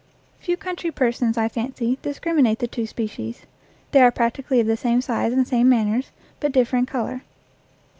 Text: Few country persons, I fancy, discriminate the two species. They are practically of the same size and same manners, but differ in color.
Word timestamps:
Few 0.39 0.57
country 0.57 0.89
persons, 0.89 1.37
I 1.37 1.47
fancy, 1.47 1.99
discriminate 2.01 2.57
the 2.57 2.65
two 2.65 2.87
species. 2.87 3.43
They 3.91 4.01
are 4.01 4.09
practically 4.09 4.59
of 4.59 4.65
the 4.65 4.75
same 4.75 4.99
size 4.99 5.31
and 5.31 5.47
same 5.47 5.69
manners, 5.69 6.09
but 6.39 6.51
differ 6.51 6.75
in 6.77 6.87
color. 6.87 7.21